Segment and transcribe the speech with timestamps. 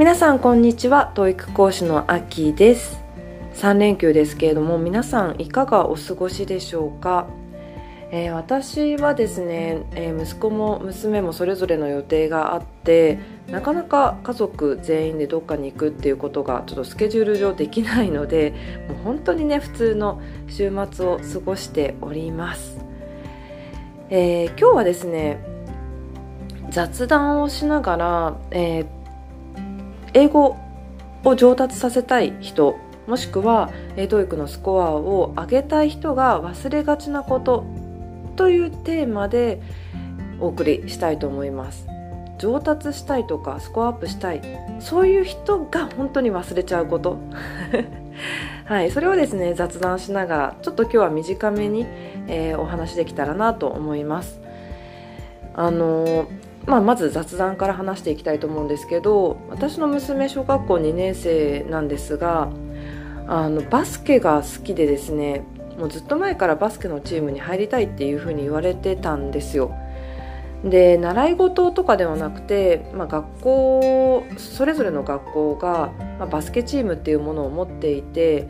[0.00, 1.12] 皆さんこんにちは。
[1.14, 3.02] TOEIC 講師のあきです。
[3.52, 7.26] 3連休ですけれども皆さんいかがお過ごしでしょうか、
[8.10, 13.18] えー、私はですね、えー、息子も娘もそれぞれの予定があって
[13.48, 18.54] なかなか家族全員でどっかに行くっていうことがちょっとスケジュール上できないので
[18.88, 22.78] もう本当にね普通の週末を過ごしております、
[24.08, 25.44] えー、今日はですね
[26.70, 28.99] 雑談をしながら、えー
[30.14, 30.56] 英語
[31.24, 37.64] を上達させたい人もしくは TOEIC のスコアを上げたい人が忘れがちなこと
[38.36, 39.60] というテーマで
[40.38, 41.86] お送りしたいと思います。
[42.38, 44.40] 上達したいとかスコアアップしたい
[44.78, 47.18] そういう人が本当に忘れちゃうこと。
[48.64, 51.84] はいそれをですね雑談しながらちょっと今日は短めに、
[52.28, 54.40] えー、お話できたらなと思います。
[55.54, 62.48] あのーまあ、まず雑談から話していきたいと思うんですけど私の娘小学校2年生なんですが
[63.26, 65.44] あのバスケが好きでですね
[65.76, 69.74] もうずっと前からバスケのチームに入りたいっていうふうに言われてたんですよ。
[70.64, 78.46] で習い事とかではなくて、まあ、学校それぞれの学校が、まあ、バスケチームっていうものを持っていて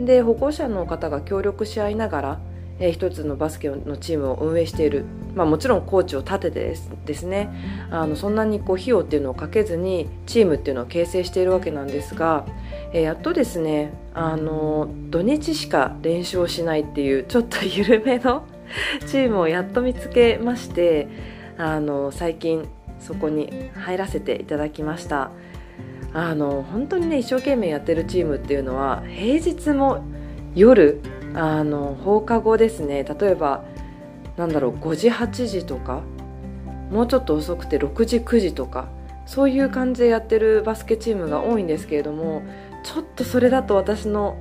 [0.00, 2.40] で保護者の方が協力し合いながら
[2.80, 7.50] えー、一つのバスケのチームを運営している、まあ、もちろんコーチを立ててですですね。
[7.90, 12.46] あのそんなにこう費用っていうのをかけずにチームっていうのを形成しているわけなんですが、
[12.92, 18.44] えー、やっとですねあの土日しか練習をしないっていうちょっと緩めの
[19.06, 21.08] チームをやっと見つけまして
[21.58, 22.66] あの最近
[22.98, 25.30] そこに入らせていただきました。
[26.12, 30.02] あの本当にね一生懸命やってるチームっていうのは平日も
[30.56, 31.00] 夜
[31.34, 33.04] あの放課後ですね。
[33.04, 33.64] 例えば
[34.36, 36.02] なんだろう5時8時とか
[36.90, 38.88] もうちょっと遅くて6時9時とか
[39.26, 42.42] そういう感じでやってるバスケチームが多いんですけれども
[42.82, 44.38] ちょっとそれだと私の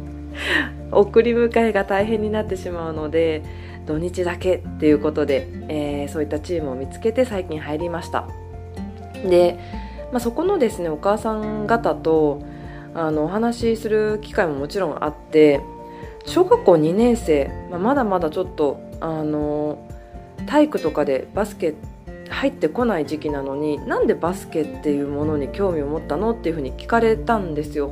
[0.92, 3.42] 送り迎えが大変になってしまうので
[3.86, 8.28] 土日だけっていうことで、えー、そういったチームを見つけて最近入りました。
[9.28, 9.58] で、
[10.12, 12.42] まあ、そこのですねお母さん方と
[12.94, 15.60] あのお話しする機会ももちろんあって
[16.28, 19.78] 小学校2年生、まあ、まだまだちょっとあの
[20.46, 21.74] 体育とかでバスケ
[22.28, 27.90] 入ってこない時期なのになんでバスケっていうものに興味を持ったのっていうふうに聞かれたんですよ。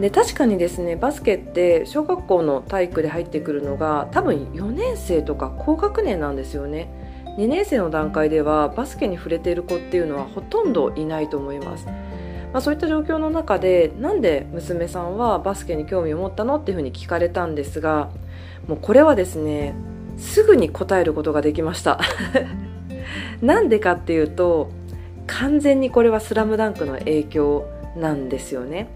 [0.00, 6.88] で確かにですねバスケって小学校の体育で入ってくるのが多分4年生とか高学年なんですよね
[7.38, 11.86] 2年生の段階ではバスケに触れている子っていうのはほとんどいないと思います
[12.54, 18.10] まあ、そういった状況の中でなんで娘さんはバスケに興味を持ったのっていうふうに聞かれたんですが
[18.68, 19.74] もうこれはですね
[20.18, 21.98] すぐに答えることができました。
[23.42, 24.70] なんでかっていうと
[25.26, 27.66] 完全にこれは「スラムダンクの影響
[27.96, 28.88] なんですよね。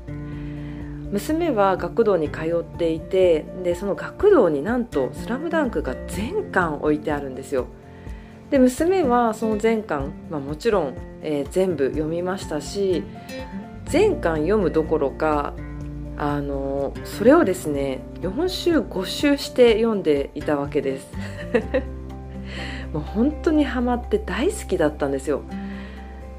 [1.10, 7.66] 娘は学童に通っていてでその学童になんと「スラムダンクが全巻置いてあるんですよ。
[8.50, 13.02] で娘はその全巻、まあ、もちろん、えー、全部読みましたし
[13.86, 15.54] 全巻読むどころか
[16.16, 21.12] あのそれをですね4週5週して読んでいたわけです。
[22.92, 25.42] もう本当にハマって大好きだったんですよ。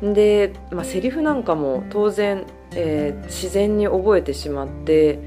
[0.02, 5.20] で、まあ、セリフなんかも当然、えー、自然に覚えてしまって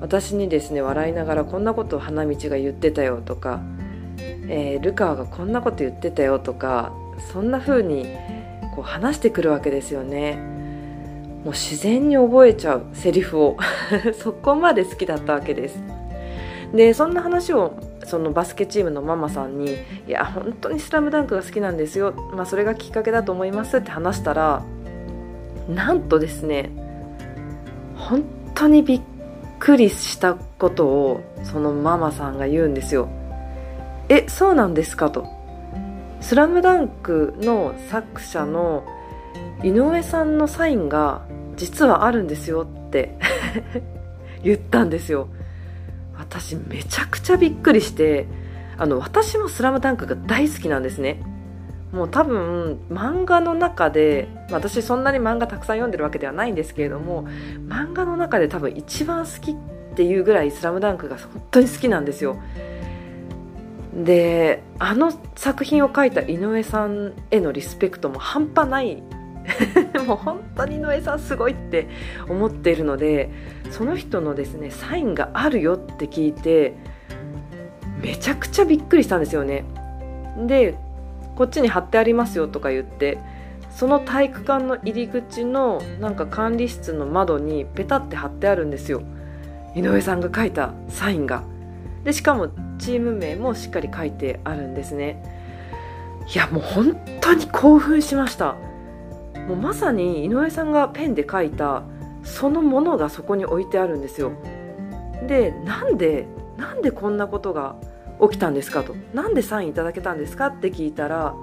[0.00, 3.62] 私にですね笑いながらこんなことを花道が言ってたよとか
[4.48, 6.92] えー、ルカがこんなこと言ってたよとか
[7.32, 8.06] そんな風に
[8.74, 10.36] こう話してくるわけですよね。
[11.44, 13.56] もう自然に覚えちゃうセリフを。
[14.18, 15.78] そこまで好きだったわけです。
[16.74, 17.74] でそんな話を
[18.04, 19.76] そのバスケチームのママさんに
[20.08, 24.62] 「いや本当に『スラムダンクが好きなんですよ、まあ、それがきっかけだと思います」って話したら
[25.68, 26.70] なんとですね
[27.96, 28.24] 本
[28.54, 29.00] 当にびっ
[29.60, 33.08] くりしたことをそのママさんが言うんですよ。
[34.08, 35.10] えそうなんですか？
[35.10, 35.26] と
[36.20, 38.84] 「スラムダンクの作者の
[39.62, 41.22] 井上さんのサインが
[41.56, 43.16] 実はあるんですよって
[44.42, 45.28] 言ったんですよ。
[46.18, 48.26] 私めちゃくちゃびっくりして
[48.78, 51.20] あの私も「スラムダンクが大好きなんですね。
[51.92, 57.24] もう多分漫画の中で私そんなに漫画たくさん読んでるわけではないんですけれども
[57.68, 59.54] 漫画の中で多分一番好きっ
[59.94, 62.36] ていうぐらい「スラムダンクが本当に好きなんですよ。
[63.94, 69.02] であの作品を書いた井上さんへのリスペクトも半端ない。
[70.06, 71.86] もう本当に井上さんすごいって
[72.28, 73.28] 思っているので
[73.70, 76.74] その人のですねサインがあるよって聞いて
[78.00, 79.64] めちゃくちゃびっくりしたんですよね。
[80.46, 80.74] で
[81.36, 83.18] こっちに貼ってありますよとか言って
[83.70, 89.02] その体育館の入り口のなんか管理室の窓にペタって貼ってあるんですよ。
[89.74, 91.42] 井上さんが書いたサインが。
[92.04, 92.48] でしかも
[92.78, 95.22] チーム名もしっかり書いてあるんですね。
[96.32, 98.56] いやもう本当に興奮しました。
[99.48, 101.82] もうまさに井上さんがペンで書いた
[102.22, 104.32] そのものがそこに置いてあるんですよ。
[105.26, 106.26] でなんで
[106.56, 107.76] なんでこんなことが
[108.20, 108.94] 起きたんですかと。
[109.12, 111.34] なんでサインいただけたんですかって聞いたら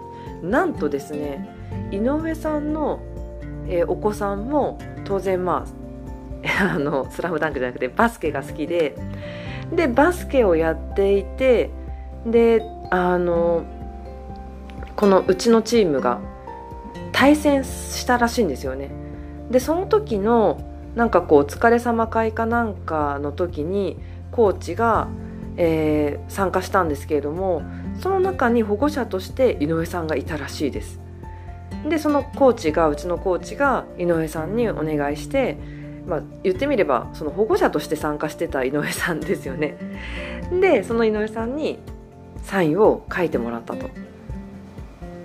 [0.42, 1.48] なんとですね
[1.92, 3.00] 井上さんの、
[3.68, 5.82] えー、お子さんも当然まあ
[6.74, 8.96] あのスラムダンクじゃなくてバスケが好きで
[9.72, 11.70] でバスケをやっていて
[12.26, 13.64] であの
[14.96, 16.20] このうちのチームが
[17.12, 18.90] 対戦したらしいんですよね。
[19.50, 20.62] でその時の
[20.96, 23.98] なんかこうお疲れ様会かなんかの時に
[24.32, 25.08] コーチが、
[25.58, 27.64] えー、参加したんですけれども
[28.00, 31.00] その中に保護者として井上さんがいたらしいです。
[31.88, 35.58] でそのコーチがうちのコーチが井上さんにお願いして、
[36.08, 39.78] まあ、言ってみればその保護者として参加してた井上さんですよね。
[40.60, 41.80] でその井上さんに
[42.44, 43.90] サインを書いてもらったと。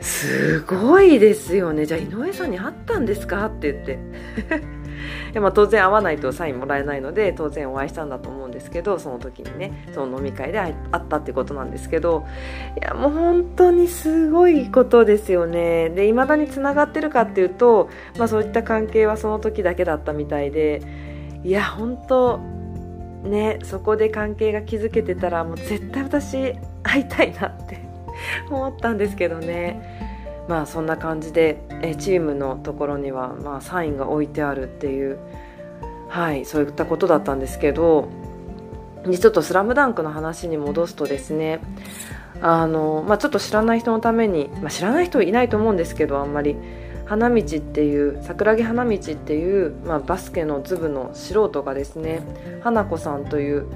[0.01, 1.87] すごいですよね。
[1.87, 3.47] じゃあ井上さんに会ったんですか？
[3.47, 3.99] って言って。
[5.37, 10.75] で、まあ、当然会わないとサインもらえないので当然お会いしたんだと思うんですけどその時にねその飲み会で会っ
[11.11, 12.27] たってことなんですけど
[12.81, 15.91] いやもう本当にすごいことですよね。
[15.91, 20.81] で未だにつながってるかっていうと、まあ、そういった関係はその時だけだったみたいで
[21.45, 22.39] いや本当
[23.23, 27.79] ねそこで関係が築けてたらもう絶対私会いたいなって
[28.49, 29.96] 思ったんですけどね。
[30.49, 31.61] まあそんな感じで
[31.99, 35.19] チームのところには、まあ、サインが置いてあるっていう
[36.09, 38.09] はいそういったことだったんですけど
[39.05, 41.61] ちょっと「スラムダンクの話に戻すとですね
[42.41, 46.57] あの、まあ、ちょっと知らない人のために、まあ、知らない人いないと思うんですけどあんまり
[47.07, 52.21] 花道っていう桜木花道っていう、まあ、バスケのズブの素人がですね
[52.63, 53.67] 花子さんという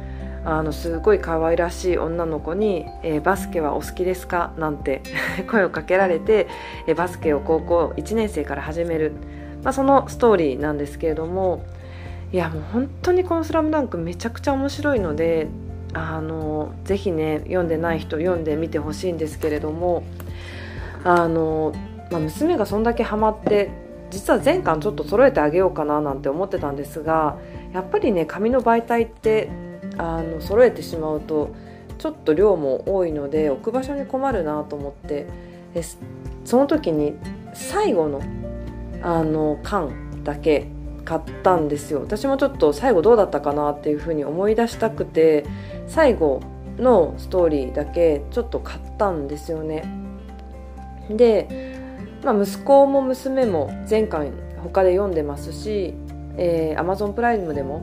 [0.45, 5.03] あのすごい可愛らしい女の子に「えー、バスケはお好きですか?」なんて
[5.51, 6.47] 声をかけられて、
[6.87, 9.13] えー、バスケを高校1年生から始める、
[9.63, 11.63] まあ、そのストーリーなんですけれども
[12.33, 15.49] いやもう本当にこの「スラムダンクめちゃくちゃ面白いので
[15.93, 20.05] あのぜひね読んでない人読んでみてほしいんですけれども
[21.05, 21.73] あの、
[22.11, 23.71] まあ、娘がそんだけハマって
[24.11, 27.39] 実は全巻ちょっと揃えてあげようかななんて思ってたんですが
[27.73, 29.49] やっぱりね紙の媒体って
[30.01, 31.51] あの揃えてしまうと
[31.99, 35.27] ちょっと量も多いので置く場所に困るなと思って
[35.75, 35.83] で
[36.45, 37.15] その時に
[37.53, 38.23] 最後の
[39.03, 40.69] あの缶だけ
[41.05, 42.01] 買ったんですよ。
[42.01, 45.45] 私もちょっと最後どうだったかなっていうふうに思い出したくて
[45.87, 46.41] 最後
[46.79, 49.85] のストーリーだけちょっと買ったんですよね。
[51.11, 51.77] で、
[52.23, 54.31] まあ、息子も娘も前回
[54.63, 55.95] 他で読んでますし、
[56.37, 57.83] えー、Amazon プライムでも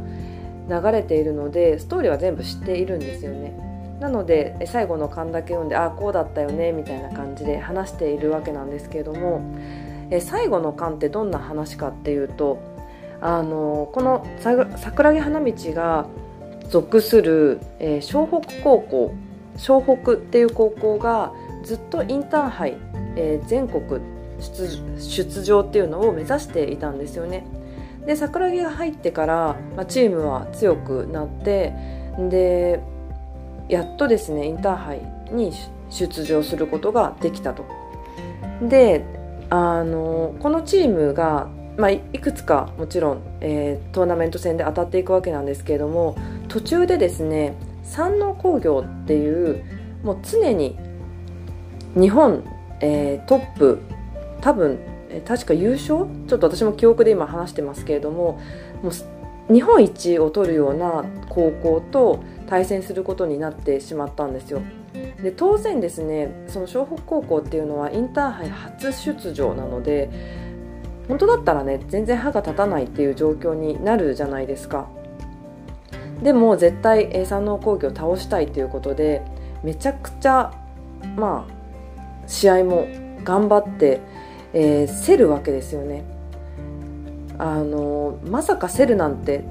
[0.70, 3.54] 流れているのでストーリーは全部知っているんですよね。
[4.00, 9.42] なので最後の巻だけ読んでああこうだったよねみたいな感じで話しているわけなんですけれども
[10.22, 12.62] 最後の巻ってどんな話かっていうと
[13.22, 16.06] あのこの桜木花道が
[16.70, 19.16] 属する、えー、湘北高校
[19.58, 22.78] 湘北っていう高校がずっとインターハイ、
[23.16, 24.00] えー、全国
[24.40, 27.46] 出場っていうのを目指していたんですよね。
[28.08, 31.74] で桜木が入ってから、まあ、チームは強くなって
[32.18, 32.80] で
[33.68, 35.52] やっとですねインターハイに
[35.90, 37.66] 出場することができたと。
[38.62, 39.04] で
[39.50, 41.48] あのこのチームが、
[41.78, 49.64] まあ、いくつかもちろん、えー、トーナメント戦で当たっていくわけなんですけれども途中でですね山王工業っていう
[50.04, 50.78] もう常に
[51.96, 52.44] 日本、
[52.82, 53.80] えー、トップ
[54.42, 54.80] 多分
[55.22, 56.06] 確か優勝？
[56.28, 58.40] ちょっと私も記憶で今話してますけれども
[58.82, 64.62] もう日本一を取るような高校と対戦することになってしまったんですよ。
[65.22, 70.10] で当然ですねその湘北高校っていうのはインターハイ初出場なので
[71.08, 74.88] 本当だったらね全然歯が立たないっていう状況になるじゃないですか
[76.22, 79.22] でも絶対山王工業を倒したいということで
[79.64, 80.52] めちゃくちゃ
[81.16, 82.88] まあ試合も
[83.24, 84.02] 頑張って
[84.54, 86.04] えー、競るわけですよね。
[87.40, 89.44] あのまさか競るなんて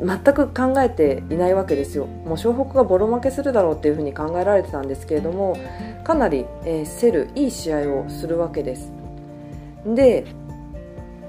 [0.00, 2.06] 全く考えていないわけですよ。
[2.06, 5.56] もう湘北がボロ負けするだろうっていうふうに考えられてたんですけれども
[6.04, 8.92] かなり、えー、競るいい試合をするわけです。
[9.86, 10.24] で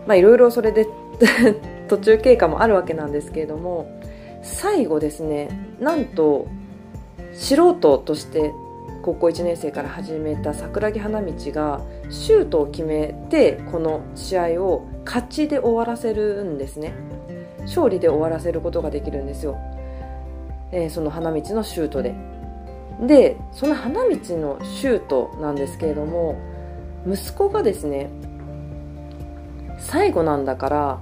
[0.08, 0.88] まあいろいろそれで
[1.88, 3.88] 途中経過もあるわけなんですけれども
[4.42, 5.50] 最後ですね
[5.80, 6.48] なんと
[7.34, 8.52] 素人として
[9.04, 16.94] 高校1年生から始めた桜木花道がシュートを決めてこの試合を勝ちで終わらせるんですね。
[17.64, 19.58] 勝利で終わらせることができるんですよ、
[20.72, 22.16] えー、その花道のシュートで。
[23.02, 26.38] でその花道のシュートなんですけれども
[27.06, 28.10] 息子がですね
[29.80, 31.00] 最後なんだから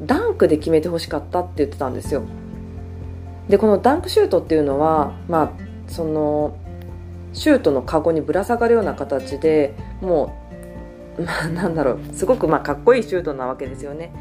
[0.00, 2.22] ダンクで決めてほしかったって言ってたんですよ。
[3.50, 5.50] でこのダンクシュートっていうのはまあ
[5.88, 6.56] その
[7.32, 10.36] シュートのカゴにぶら下がるような形でも
[11.18, 14.12] う、まあ、なんだろうすごくまあかっこいいシュートなわけですよね。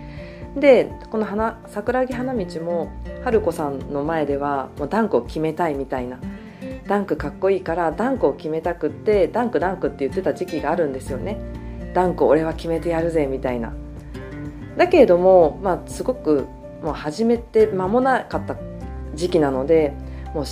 [0.55, 2.91] でこの花桜木花道も
[3.23, 6.19] 春子さんの前ではもうダンクを決めたいみたいな。
[6.87, 11.37] ダンクかっこいいからダンクを決めたくってダンクダンクって言ってた時期があるんですよね。
[11.93, 13.73] ダンク俺は決めてやるぜみたいな。
[14.77, 16.47] だけれども、まあ、すごく
[16.83, 18.55] もう始めて間もなかった
[19.15, 19.93] 時期なので
[20.33, 20.45] もう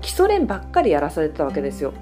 [0.00, 1.92] 基礎練ばっかりやらされてたわけですよ。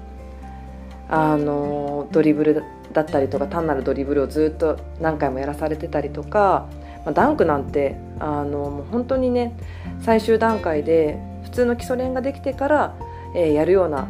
[1.09, 2.63] あのドリブル
[2.93, 6.67] だったりとか単なるドリブルをずっと何回もやらされてたりとか、
[7.03, 9.57] まあ、ダンクなんてあのもう本当にね
[10.01, 12.95] 最終段階で普通の基礎練ができてから、
[13.35, 14.07] えー、やるような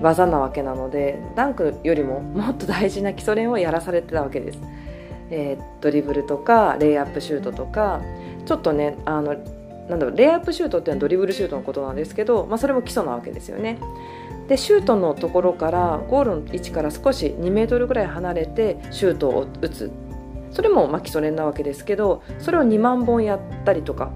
[0.00, 4.58] 技なわけなのでダンクよりももっと大事な基礎練をやらされてたわけです、
[5.30, 8.02] えー、ドリブルとかレイアップシュートとか
[8.46, 9.36] ちょっとねあの
[9.88, 13.78] なんだろうレイアップシュートっていうのはドリブルシュートのことなんですけど、まあ、それも基礎なわけですよね。
[14.48, 19.90] でシュートのところからゴールの位置から少し2メートルぐらい離れてシュートを打つ。
[20.50, 24.12] それもまあ基礎練なわけですけどそれを2万本やったりとか、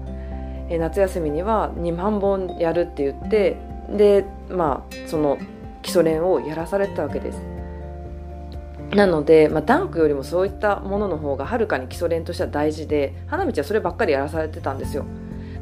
[0.69, 3.57] え、夏休みには2万本やるって言って
[3.89, 5.39] でまあその
[5.81, 7.41] 基礎練をやらされてたわけです。
[8.91, 15.05] なので、まあ、ダンクよりもそういったものの方がはるかに基礎練としては大事で花道はそればっかりやらされてたんですよ。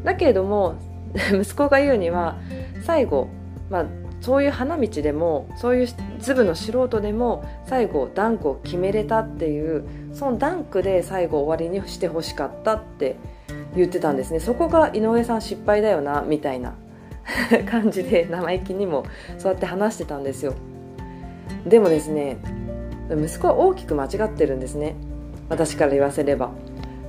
[0.06, 0.76] だけれども
[1.34, 2.38] 息子が言うには
[2.84, 3.28] 最後、
[3.70, 3.86] まあ、
[4.22, 5.88] そういう花道でもそういう
[6.20, 9.84] ズブの素人でも最後ダンクを決めれたっていう
[10.14, 13.18] そのダンクで最後終わりにしてほしかったって
[13.76, 14.40] 言ってたんですね。
[14.40, 16.74] そこが井上さん失敗だよなみたいな
[17.70, 19.04] 感じで生意気にも
[19.38, 20.54] そうやって話してたんですよ。
[21.66, 22.38] でもですね
[23.12, 24.96] 息子は大きく間違ってるんですね。
[25.50, 26.52] 私から言わせれば。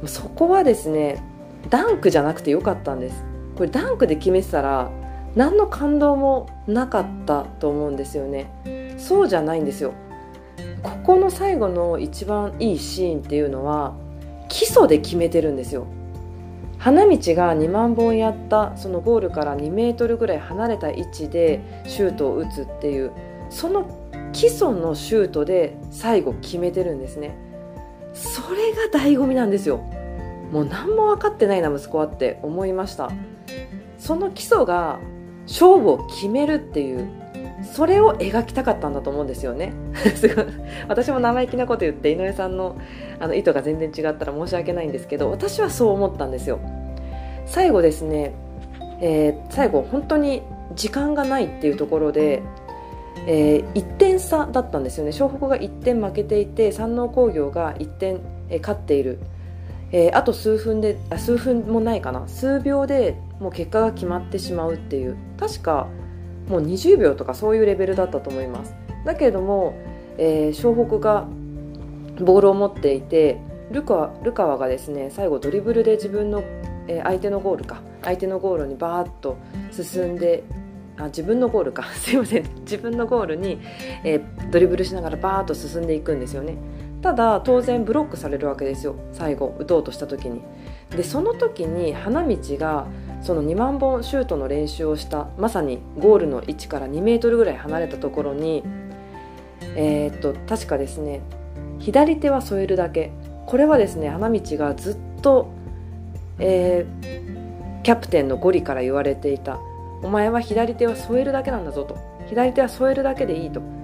[0.04, 1.22] そこはですね
[1.68, 3.24] ダンクじゃなくてよかったんです。
[3.56, 4.90] これダンクで決めてたら
[5.34, 8.50] 何の感動もなかったと思うんですよね。
[8.98, 9.92] そうじゃないんですよ。
[10.82, 13.94] ここの最後の一番いいシーンっていうのは
[14.48, 15.86] 基礎で決めてるんですよ。
[16.78, 23.12] 花道が2万本やったそのゴールから2メートルぐらい離れた位置でシュートを打つっていう
[23.50, 23.86] その
[24.32, 27.36] 基礎のシュートで最後決めてるんですね。
[28.12, 29.80] それが醍醐味なんですよ。
[30.52, 33.10] もう何も分かってないな息子はって思いました。
[33.98, 34.98] その基礎が
[35.46, 37.08] 勝負を決めるっていう
[37.62, 39.72] それを描きたかったんだと思うんですよね。
[40.88, 42.76] 私も生意気なこと言って井上さんの
[43.18, 46.58] あの意図が全然違ったら申し訳ないんですけど私はそう思ったんですよ。
[47.46, 48.32] 最後ですね、
[49.00, 50.42] えー、最後本当に
[50.74, 52.42] 時間がないっていうところで、
[53.26, 55.10] えー、1点差だったんですよね。
[55.10, 59.18] 湘北が1点負けていて山王工業が1点、えー、勝っている。
[59.92, 62.26] えー、あと数分であ数分もないかな。
[62.28, 65.16] 数秒でもう結果が決まってしまうっていう。
[65.38, 65.88] 確か
[66.48, 68.74] もう20秒とかそういうレベルだったと思います。
[69.04, 69.74] だけれども、
[70.18, 71.26] えー、湘北が
[72.20, 73.38] ボールを持っていて
[73.70, 76.42] ルカルカワがですね最後ドリブルで自分の、
[76.88, 77.82] えー、相手のゴールか。
[78.02, 79.36] 相手のゴールにバーッと
[79.72, 80.44] 進んで
[80.96, 81.84] あ自分のゴールか。
[81.94, 82.44] すいません。
[82.60, 83.60] 自分のゴールに、
[84.04, 86.56] えー、ドリブルしながらバーッと進んでいくんですよね。
[87.06, 88.96] ただ当然ブロックされるわけですよ。
[89.12, 90.42] 最後打とうとした時に。
[90.90, 92.88] でその時に花道が
[93.22, 98.64] その2万本シュートの練習をしたまさにゴールの位置から2メートルぐらい離れたところに
[99.76, 101.20] えー、っと確かですね
[101.78, 103.12] 左手は添えるだけ。
[103.46, 105.52] これはですね花道がずっと、
[106.40, 109.60] えー、キャプテンのゴリから言われていた。
[110.02, 111.96] お前は左手は添えるだけなんだぞと。
[112.26, 113.75] 左手は添えるだけでいいと。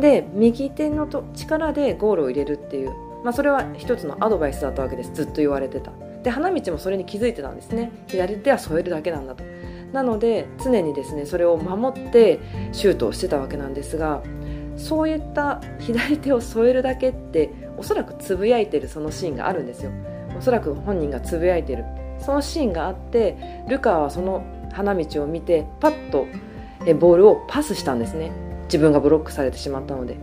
[0.00, 2.90] で右手のと力でゴールを入れるっていう、
[3.22, 5.12] まあ、それは一つのアドバイスだったわけです。
[5.14, 5.92] ずっと言われてた。
[6.22, 7.92] で花道もそれに気づいてたんですね。
[8.08, 9.44] 左手は添えるだけなんだと。
[9.92, 12.40] なので常にですねそれを守って
[12.72, 14.22] シュートをしてたわけなんですが
[14.76, 19.92] そういった左手を添えるだけっておそらくつぶやいてるそのシーンがあるんですよ。
[20.36, 21.84] おそらく本人がつぶやいてる。
[22.18, 23.36] そのシーンがあって
[23.68, 26.26] ルカはその花道を見てパッと
[26.98, 28.32] ボールをパスしたんですね。
[28.64, 30.16] 自分がブロックされてしまったので。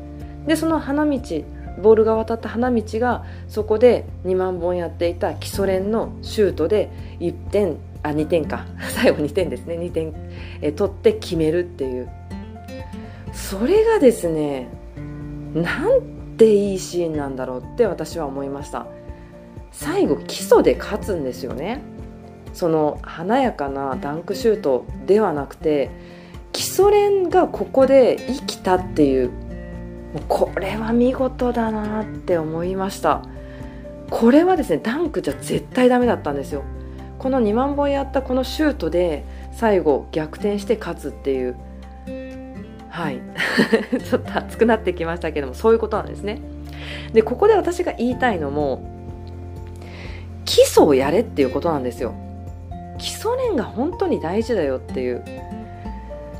[0.47, 1.19] でその花道
[1.81, 8.65] ボールが渡った花道がそこで2万本やっていた基礎練のシュートで1点あ2点か。
[8.95, 9.75] 最後2点ですね。
[9.75, 10.13] 2点
[10.61, 12.09] え取って決めるっていう。
[13.33, 14.67] それがですね
[15.53, 16.01] なん
[16.37, 18.87] ていいシーンなんだろうって私は思いました。
[19.71, 21.81] 最後基礎で勝つんですよね。
[22.53, 25.89] その華やかなダンクシュートではなくて
[26.51, 29.29] 基礎練がここで生きたっていう
[30.13, 33.23] もうこれは見事だなって思いました。
[34.09, 36.63] これはですねダンクじゃ絶対ダメだったんですよ。
[37.17, 41.55] この2万本やったこのシュートで最後逆転して勝つっていう。
[42.89, 43.21] はい。
[44.09, 46.41] ちょっと熱くなってきましたけどもそういうことなんですね。
[47.13, 48.83] でここで私が言いたいのも
[50.43, 52.13] 基礎をやれっていうことなんですよ。
[52.97, 55.23] 基礎練が本当に大事だよっていう。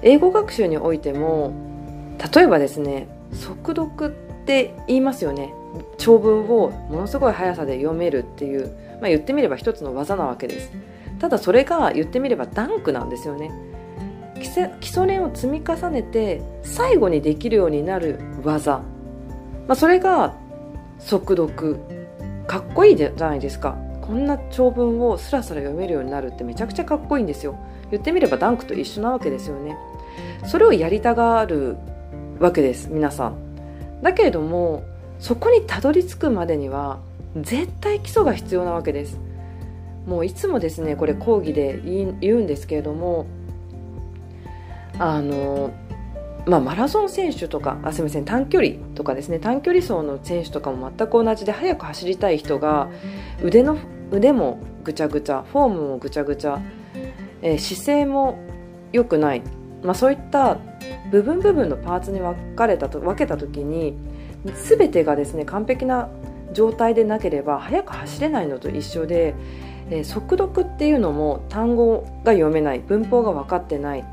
[0.02, 1.54] 英語学習においても
[2.34, 5.54] 例えばですね速読って言いますよね。
[5.98, 8.68] 長文をものすごい速さで読めるっていう、
[9.00, 10.72] まあ、言ってみれば一つの技なわけです。
[11.20, 13.52] ただそれが言ってみればダンクなんですよね。
[14.40, 18.80] 基礎練を積み重ねて最後にできるようになる技、
[19.68, 20.34] まあ、それが
[21.00, 21.78] 速読。
[22.48, 23.78] かっこいいじゃないですか。
[24.02, 27.56] こんな長文をスラスラ読めるようになるってめちゃくちゃかっこいいんですよ。
[27.92, 29.78] 言ってみればダンクと一緒なわけですよね。
[30.46, 31.78] それをやりたがる
[32.40, 33.36] わけです皆さん。
[34.02, 34.84] だけれども
[35.20, 37.00] そこにたどり着くまでには
[37.36, 39.20] 絶対基礎が必要なわけです。
[40.06, 43.28] もういつもですねこれ講義で言うんですけれども
[44.98, 45.72] あの
[46.46, 52.90] まあ、マラソン選手とかあすみません短距離とかですね短距離走の選手とかも全く同じで速く走りたい人が
[53.44, 53.78] 腕の
[54.12, 56.60] 腕もぐちゃぐちゃフォームもぐちゃぐちゃ、
[57.42, 58.40] えー、姿勢も
[58.92, 59.44] 良くない、
[59.84, 60.58] まあ、そういった
[61.12, 63.96] 部分部分のパーツに分かれたと分けた時に
[64.68, 66.10] 全てがですね完璧な
[66.54, 69.36] 状態でなければ速く走れないのと一緒で、
[69.90, 74.06] えー、速読っていうのも単語が読めない文法が分かってない、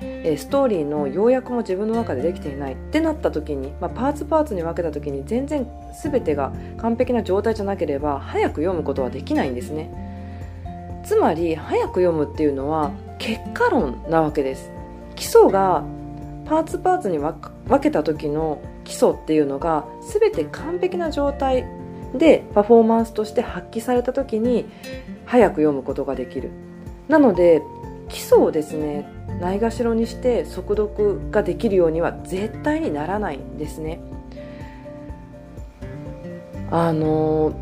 [0.00, 5.66] えー、ストーリーの要約も自分の中でできていないってなった時に、まあ、パーツパーツに分けた時に全然
[6.02, 9.90] 全てが完璧な状態じゃなければ早く読むことはできないんですね。
[11.04, 14.70] つまり早く読むっていうのは結果論なわけです。
[15.14, 15.84] 基礎が
[16.46, 17.34] パーツパーツに分
[17.80, 21.64] けた時の基礎っていうのが全て完璧な状態
[22.14, 24.66] でパフォーマンスとして発揮された時に
[25.24, 26.50] 早く読むことができる。
[27.08, 27.62] なので
[28.08, 29.08] 基礎をですね
[29.40, 34.00] ないがしろにして速読ができるようには絶対にならないんですね。
[36.70, 37.52] あの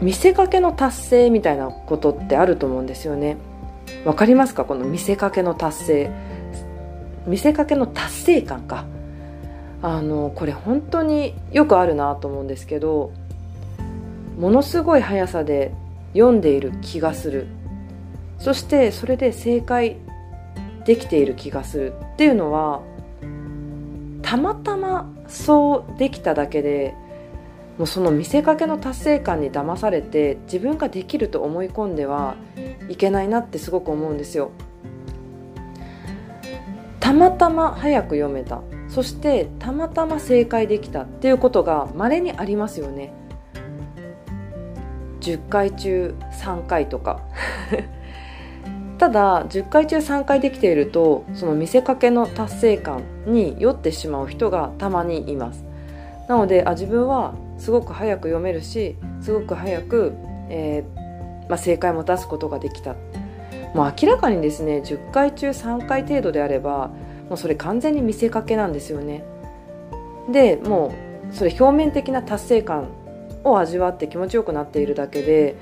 [0.00, 3.36] 見せかけの達成みたいなことってあると思うんですよね。
[4.04, 4.64] わかりますか？
[4.64, 6.10] この見せかけの達成。
[7.26, 8.84] 見せかけの達成感か。
[9.82, 13.12] あのこれ本当によくあるなと思うんですけど
[14.38, 15.72] ものすごい速さで
[16.12, 17.46] 読んでいる気がする。
[18.38, 19.96] そしてそれで正解
[20.84, 21.92] できている気がする。
[22.14, 22.80] っていうのは
[24.22, 26.94] たまたまそうできただけで
[27.78, 32.34] もうその見せかけの達成感に騙されて自分ができると思い込んでは
[32.88, 34.50] いけないなってすごく思うんですよ。
[37.10, 38.62] たまたま早く読めた。
[38.88, 43.12] そしてたまたま正解できたっていうことが稀にありますよね。
[45.20, 47.20] 10回中3回とか。
[48.98, 55.64] ただ10回中3回できているとその見せかけの達成感に酔ってしまう人がたまにいます。
[56.28, 60.12] なのであ自分はすごく早く読めるしすごく早く、
[60.48, 62.94] えー、まあ、正解も出すことができた。
[63.74, 66.90] もう明らかにですね10回中3回程度であれば
[67.28, 69.24] もうそれ完全に見せかけなんですよね。
[70.30, 70.92] でも
[71.30, 72.88] うそれ表面的な達成感
[73.44, 75.56] を味わって気持ちよくなっているだけで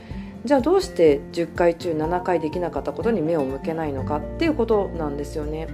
[0.44, 5.68] じゃあどうして10回中7回できなかったことに目を向けないのかっていうことなんですよね。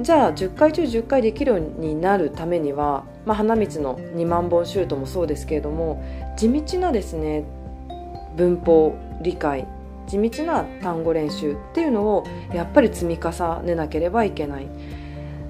[0.00, 6.02] じゃあ10回中10回できるようになるためには、まあ、花道の2万本シュートもそうですけれども
[6.38, 7.44] 地道なですね
[8.34, 9.66] 文法理解
[10.06, 14.68] 地道な単語練習っていうのをやっぱり積み重ねなければいけない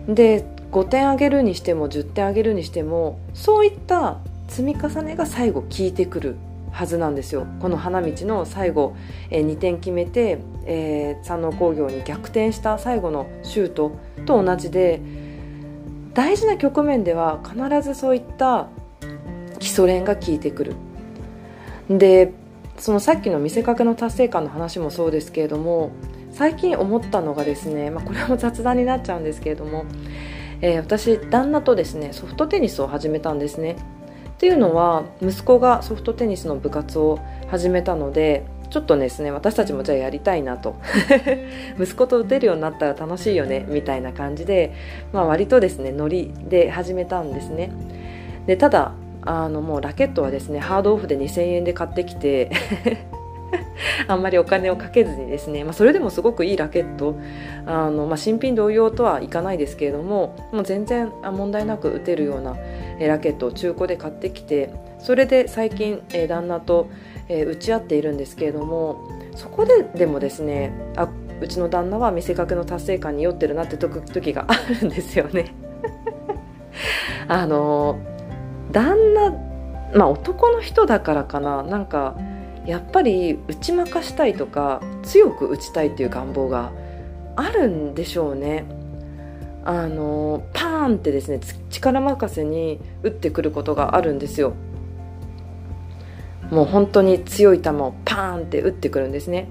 [0.09, 6.37] で5点あげるにしても10点あげるにしてもそういった積み重ねが最後効いてくる
[6.73, 7.47] はずなんですよ。
[7.61, 8.97] この花道の最後、
[9.31, 13.93] えー、2点決めて、えー、山王工業に逆転した最後のシュート
[14.25, 15.01] と同じで
[16.15, 18.69] 大事な局面では必ずそういった
[19.59, 20.75] 基礎練が効いてくる。
[21.91, 22.33] で
[22.83, 25.93] そのさっきの見せかけの達成感の話もそうですけれども
[26.33, 29.85] 最近思ったのがですね、まあ、これも雑談になっちゃうんですけれども、
[30.61, 33.77] えー、私旦那とですねソフトテニスを始めたんですね。
[34.33, 40.75] っていうのは息子がソフトテニスの部活を始めたのでちょっとですね私たちもじゃあやりたいなと。
[41.79, 44.75] 息子と打てるようになったら楽しいよねみたいな感じで、
[45.13, 47.71] まあ、割とですねノリで始めたんですね。
[48.47, 48.91] でただ
[49.23, 52.51] あのもうラケットはですねハードオフで2000円で買ってきて
[54.09, 57.17] あんまりお金をかけずにですね、まあ、それでもすごくいいラケット
[57.67, 62.57] あの、まあ、新品同様とはいかないですけれどももう全然問題なく打てるような
[63.01, 66.89] ラケットを中古で買ってきてそれで最近旦那と
[67.29, 71.09] 打ち合っているんですけれどもそこででもですねあ
[71.41, 75.55] うちの旦那は見せかけの達成感に酔ってるなって時があるんですよね。
[77.27, 77.99] あの
[78.73, 79.31] 旦那
[79.95, 81.63] まあ男の人だからかな。
[81.63, 82.17] なんか
[82.67, 86.73] やっぱり打ち負かしたいとか強く打ちたいっていう願望が
[87.37, 88.65] あるんでしょうね。
[89.65, 94.55] あのパーンってですね力任せに打ってくることがあるんですよ。
[96.51, 99.47] もう本当に強い球をパーンって打ってくるんですね。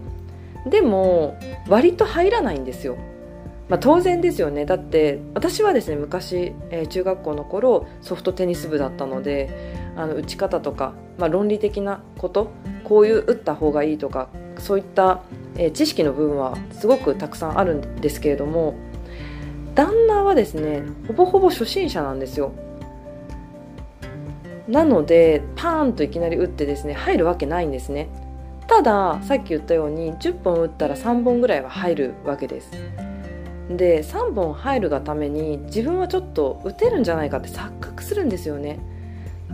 [0.69, 2.97] でも割と入らないんですよ。
[3.71, 4.65] まあ、当然ですよね。
[4.65, 9.49] だって私はですね昔、えー、中学校の頃ソフトテニス部だったので
[9.95, 12.51] あの打ち方とか、まあ、論理的なこと
[12.83, 14.27] こういう打った方がいいとか
[14.59, 15.21] そういった、
[15.55, 18.75] えー、知識の部分はすごくたくさんあるんですけれども
[19.73, 22.51] 旦那はですねほぼほぼ初心者なんですよ。
[24.67, 28.09] なのでパーンといきなり打ってですね入るわけないんですね。
[28.67, 32.69] たださっき言ったように10本打ったら3本ぐらいは入るわけです。
[33.77, 38.79] で3本入るがために自分はちょっと打てるんじゃないかって錯覚するんですよね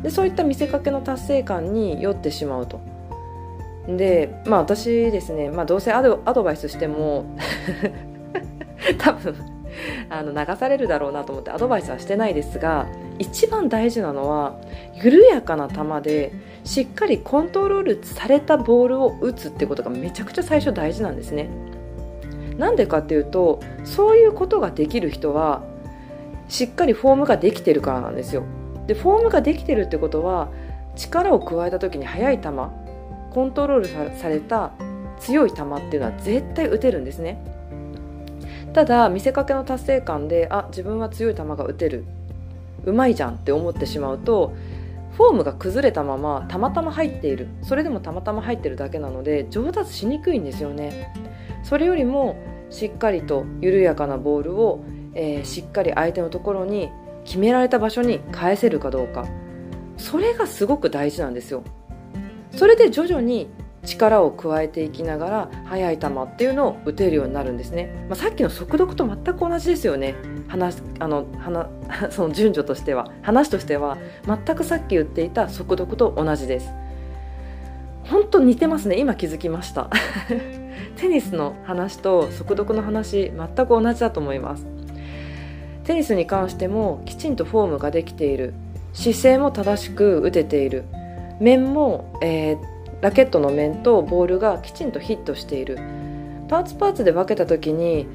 [0.01, 2.79] でそういった見せかけの達成感に酔ってしまうと
[3.87, 7.37] でまあ私ですね、まあ、どうせアドアドバイスしても
[8.99, 9.35] 多分
[10.09, 12.87] あの流されるだろうなと思ってアドバイスはしてないですが
[13.19, 14.59] 一番大事なのは
[14.95, 16.31] 緩やかな球で
[16.63, 21.49] しっかりコントロールされたボールを打つってことがめちゃくちゃ最初大事なんですね。
[22.57, 25.63] なんでかっていうとそういうことができる人は
[26.47, 28.43] しっかりフォームができてるからなんですよ。
[28.87, 30.49] でフォームができてるってことは
[30.95, 32.49] 力を加えた時に速い球
[33.31, 34.71] コントロールされた
[35.19, 37.43] 強い球っていうのは絶対打てるんですね。
[38.73, 42.05] ただ見せかけの達成感であ自分は強い球が打てる。
[42.85, 44.53] うまいじゃんって思ってしまうと
[45.17, 47.47] フォームが崩れたままたまたま入っている。
[47.63, 51.11] それでもたまたま入ってるだけなので上達しにくいんですよね。
[51.63, 52.37] それよりも
[52.69, 54.83] しっかりと緩やかなボールを、
[55.15, 56.91] えー、しっかり相手のところに
[57.25, 59.25] 決められた場所に返せるかどうか。
[59.97, 61.63] それがすごく大事なんですよ。
[62.51, 63.49] それで徐々に
[63.83, 70.15] 力を加えていきながら速い球っていうのを打てるようになるんですね、まあ、さっきの速読と全く同じですよね。
[70.47, 71.67] 話あの話
[72.11, 76.73] その順序としては話としては全くさっき言っていた速読と同じです。
[78.03, 78.97] 本当似てますね。
[78.97, 79.89] 今気づきました。
[80.95, 84.65] テニスの話と速読の話全く同じだと思います。
[85.83, 88.53] テニスに関してもきちんとフォームができている。
[88.93, 90.85] 姿勢も正しく打てている。
[91.39, 92.57] 面も、えー、
[93.01, 95.77] ラケットの面とボールがきちんとヒットしている。
[96.47, 98.07] パーツパーツで分けた時に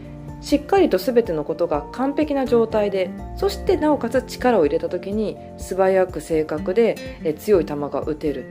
[0.42, 8.46] しっかりと全てのことが完璧な状態でそしてなおかつ力を入れた時に素早く正確でえ強い球が打てる。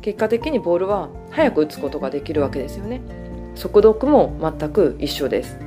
[0.00, 3.00] 結果的にボールは速く打つことができるわけですよね。
[3.54, 5.58] 速読も全く一緒です。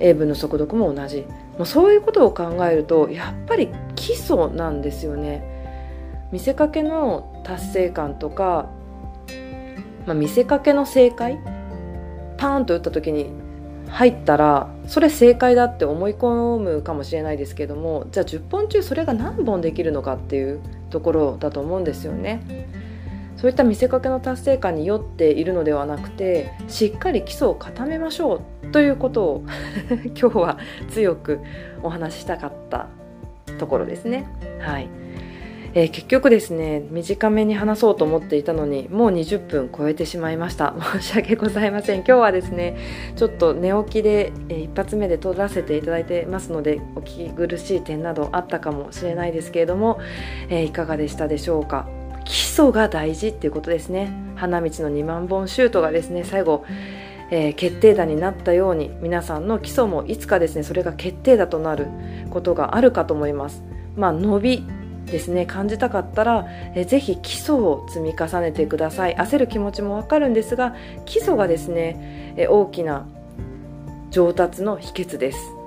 [0.00, 1.26] 英文の速読も同じ。
[1.58, 5.44] もうそういうことを考えるとやっぱり基礎なんですよね。
[6.32, 8.68] 見せかけの達成感とか、
[10.06, 11.38] まあ、見せかけの正解
[12.36, 13.30] パーンと打った時に
[13.88, 22.68] 入ったらそれ正解だって思い込むかもしれないですけどもじゃあ10本中それが何本できるのかっていうところだと思うんですよね。
[23.36, 29.44] そういった見せかけの達成感に酔っているのではなくてしっかり基礎を固めましょうということを
[30.20, 30.58] 今日は
[30.90, 31.38] 強く
[31.84, 32.88] お話ししたかった
[33.58, 34.28] ところですね。
[34.58, 34.88] はい
[35.78, 40.74] えー、結局ですね短めに話そうと思っていたのにもう20分超えてしまいました。
[40.98, 41.98] 申し訳ございません。
[41.98, 42.76] 今日はですね
[43.14, 50.00] ちょっと寝起きで、えー、一発目で撮らせていただいてますのでお聞き苦しい点などあったかもしれないですけれども、
[50.48, 51.86] えー、いかがでしたでしょうか。
[52.24, 54.10] 基礎が大事っていうことですね。
[54.34, 56.64] 花道の2万本シュートがですね最後、
[57.30, 61.86] えー、決定打になったように皆さんの基礎もいつかですねそれが決定打となる
[62.30, 63.62] ことがあるかと思います。
[63.94, 64.77] まあ伸び
[65.10, 69.16] ですね感じたかったら、えー、ぜひ基礎を積み重ねてください。
[69.16, 73.06] 焦る気持ちもわかるんですが基礎がですね、え、大きな
[74.10, 75.57] 上達の秘訣です。